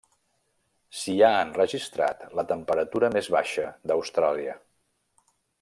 S'hi 1.01 1.13
ha 1.27 1.29
enregistrat 1.41 2.25
la 2.39 2.47
temperatura 2.53 3.13
més 3.19 3.31
baixa 3.39 3.69
d'Austràlia. 3.93 4.61